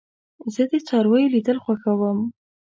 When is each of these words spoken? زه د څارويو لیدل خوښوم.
زه 0.53 0.63
د 0.71 0.73
څارويو 0.87 1.31
لیدل 1.35 1.57
خوښوم. 1.63 2.19